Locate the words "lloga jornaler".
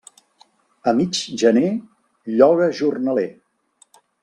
2.39-3.31